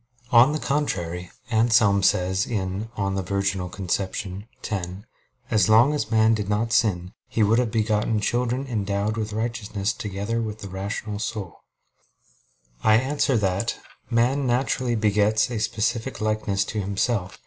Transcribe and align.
On 0.31 0.51
the 0.51 0.57
contrary, 0.57 1.29
Anselm 1.51 2.01
says 2.01 2.45
(De 2.45 2.55
Concep. 2.55 3.95
Virg. 3.95 4.47
x): 4.67 4.87
"As 5.51 5.69
long 5.69 5.93
as 5.93 6.09
man 6.09 6.33
did 6.33 6.49
not 6.49 6.73
sin, 6.73 7.13
he 7.27 7.43
would 7.43 7.59
have 7.59 7.69
begotten 7.69 8.19
children 8.19 8.65
endowed 8.65 9.15
with 9.15 9.31
righteousness 9.31 9.93
together 9.93 10.41
with 10.41 10.57
the 10.57 10.69
rational 10.69 11.19
soul." 11.19 11.59
I 12.83 12.95
answer 12.95 13.37
that, 13.37 13.75
Man 14.09 14.47
naturally 14.47 14.95
begets 14.95 15.51
a 15.51 15.59
specific 15.59 16.19
likeness 16.19 16.65
to 16.65 16.81
himself. 16.81 17.37